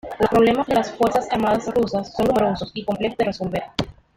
[0.19, 3.63] Los problemas de las fuerzas armadas rusas son numerosos y complejos de resolver.